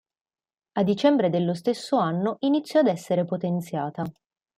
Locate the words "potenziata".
3.23-4.03